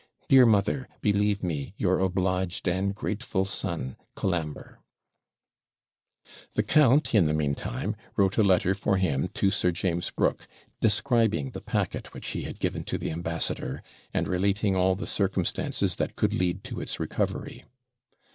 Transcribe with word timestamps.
Dear 0.29 0.47
mother, 0.47 0.87
believe 1.01 1.43
me, 1.43 1.75
your 1.77 1.99
obliged 1.99 2.67
and 2.67 2.95
grateful 2.95 3.45
son, 3.45 3.97
COLAMBRE. 4.15 4.79
The 6.55 6.63
count, 6.63 7.13
in 7.13 7.27
the 7.27 7.35
meantime, 7.35 7.95
wrote 8.15 8.35
a 8.39 8.43
letter 8.43 8.73
for 8.73 8.97
him 8.97 9.27
to 9.35 9.51
Sir 9.51 9.69
James 9.69 10.09
Brooke, 10.09 10.47
describing 10.79 11.51
the 11.51 11.61
packet 11.61 12.15
which 12.15 12.29
he 12.29 12.41
had 12.45 12.59
given 12.59 12.83
to 12.85 12.97
the 12.97 13.11
ambassador, 13.11 13.83
and 14.11 14.27
relating 14.27 14.75
all 14.75 14.95
the 14.95 15.05
circumstances 15.05 15.93
that 15.97 16.15
could 16.15 16.33
lead 16.33 16.63
to 16.63 16.81
its 16.81 16.99
recovery. 16.99 17.65